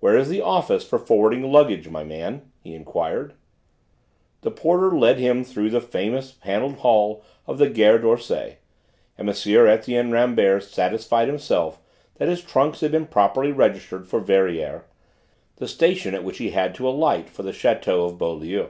"Where 0.00 0.18
is 0.18 0.28
the 0.28 0.42
office 0.42 0.86
for 0.86 0.98
forwarding 0.98 1.50
luggage, 1.50 1.88
my 1.88 2.04
man?" 2.04 2.52
he 2.60 2.74
enquired. 2.74 3.32
The 4.42 4.50
porter 4.50 4.90
led 4.90 5.16
him 5.16 5.44
through 5.44 5.70
the 5.70 5.80
famous 5.80 6.30
panelled 6.30 6.74
hall 6.80 7.22
of 7.46 7.56
the 7.56 7.70
Gare 7.70 7.98
d'Orsay, 7.98 8.58
and 9.16 9.26
M. 9.30 9.66
Etienne 9.70 10.12
Rambert 10.12 10.62
satisfied 10.62 11.28
himself 11.28 11.80
that 12.16 12.28
his 12.28 12.42
trunks 12.42 12.80
had 12.80 12.90
been 12.92 13.06
properly 13.06 13.50
registered 13.50 14.06
for 14.06 14.20
Verrières, 14.20 14.82
the 15.56 15.66
station 15.66 16.14
at 16.14 16.22
which 16.22 16.36
he 16.36 16.50
had 16.50 16.74
to 16.74 16.86
alight 16.86 17.30
for 17.30 17.42
the 17.42 17.52
château 17.52 18.04
of 18.04 18.18
Beaulieu. 18.18 18.66